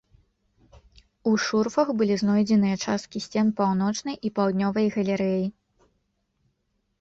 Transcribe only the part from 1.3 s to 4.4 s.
У шурфах былі знойдзеныя часткі сцен паўночнай і